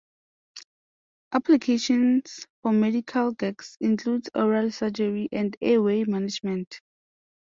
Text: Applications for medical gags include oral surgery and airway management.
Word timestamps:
Applications 1.31 2.47
for 2.63 2.71
medical 2.73 3.33
gags 3.33 3.77
include 3.79 4.29
oral 4.33 4.71
surgery 4.71 5.29
and 5.31 5.55
airway 5.61 6.05
management. 6.05 6.81